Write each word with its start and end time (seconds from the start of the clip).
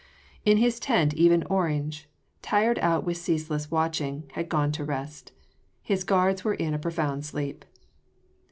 In 0.45 0.57
his 0.57 0.79
tent 0.79 1.13
even 1.13 1.43
Orange 1.43 2.09
tired 2.41 2.79
out 2.79 3.03
with 3.03 3.17
ceaseless 3.17 3.69
watching 3.69 4.23
had 4.33 4.49
gone 4.49 4.71
to 4.71 4.83
rest. 4.83 5.31
His 5.83 6.03
guards 6.03 6.43
were 6.43 6.55
in 6.55 6.73
a 6.73 6.79
profound 6.79 7.23
sleep. 7.23 7.63